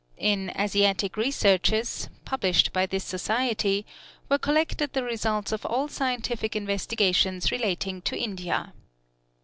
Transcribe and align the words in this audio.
In 0.17 0.49
"Asiatic 0.59 1.15
Researches," 1.15 2.09
published 2.25 2.73
by 2.73 2.87
this 2.87 3.03
society, 3.03 3.85
were 4.29 4.39
collected 4.39 4.93
the 4.93 5.03
results 5.03 5.51
of 5.51 5.63
all 5.63 5.87
scientific 5.89 6.55
investigations 6.55 7.51
relating 7.51 8.01
to 8.01 8.17
India. 8.17 8.73